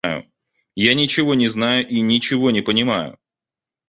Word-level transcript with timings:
Я 0.73 0.95
ничего 0.95 1.35
не 1.35 1.47
знаю 1.47 1.87
и 1.87 2.01
ничего 2.01 2.49
не 2.49 2.61
понимаю. 2.61 3.19